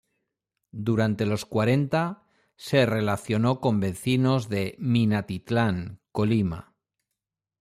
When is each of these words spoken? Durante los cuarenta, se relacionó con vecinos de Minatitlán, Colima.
Durante 0.73 1.27
los 1.27 1.45
cuarenta, 1.45 2.23
se 2.55 2.87
relacionó 2.87 3.59
con 3.61 3.79
vecinos 3.79 4.49
de 4.49 4.75
Minatitlán, 4.79 5.99
Colima. 6.11 6.73